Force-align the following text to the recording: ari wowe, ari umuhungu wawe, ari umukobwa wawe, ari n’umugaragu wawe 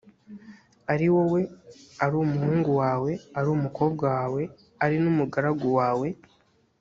ari 0.93 1.07
wowe, 1.15 1.41
ari 2.03 2.13
umuhungu 2.23 2.69
wawe, 2.81 3.11
ari 3.37 3.47
umukobwa 3.57 4.03
wawe, 4.17 4.41
ari 4.83 4.95
n’umugaragu 5.03 5.67
wawe 5.79 6.07